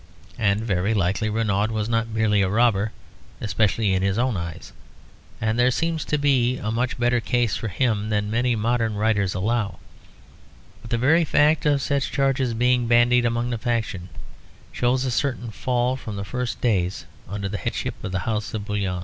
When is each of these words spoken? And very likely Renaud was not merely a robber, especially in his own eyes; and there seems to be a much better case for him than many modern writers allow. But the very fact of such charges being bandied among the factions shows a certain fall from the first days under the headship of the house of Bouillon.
And 0.39 0.61
very 0.61 0.95
likely 0.95 1.29
Renaud 1.29 1.67
was 1.67 1.87
not 1.87 2.07
merely 2.09 2.41
a 2.41 2.49
robber, 2.49 2.91
especially 3.39 3.93
in 3.93 4.01
his 4.01 4.17
own 4.17 4.35
eyes; 4.35 4.73
and 5.39 5.59
there 5.59 5.69
seems 5.69 6.03
to 6.05 6.17
be 6.17 6.57
a 6.57 6.71
much 6.71 6.97
better 6.97 7.19
case 7.19 7.55
for 7.55 7.67
him 7.67 8.09
than 8.09 8.31
many 8.31 8.55
modern 8.55 8.95
writers 8.95 9.35
allow. 9.35 9.77
But 10.81 10.89
the 10.89 10.97
very 10.97 11.23
fact 11.23 11.67
of 11.67 11.83
such 11.83 12.11
charges 12.11 12.55
being 12.55 12.87
bandied 12.87 13.25
among 13.25 13.51
the 13.51 13.59
factions 13.59 14.09
shows 14.71 15.05
a 15.05 15.11
certain 15.11 15.51
fall 15.51 15.95
from 15.95 16.15
the 16.15 16.25
first 16.25 16.59
days 16.61 17.05
under 17.29 17.47
the 17.47 17.59
headship 17.59 17.93
of 18.03 18.11
the 18.11 18.19
house 18.25 18.55
of 18.55 18.65
Bouillon. 18.65 18.99